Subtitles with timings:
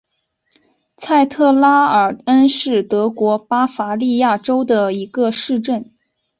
[0.97, 5.93] 蔡特拉尔恩是德国巴伐利亚州的一个市镇。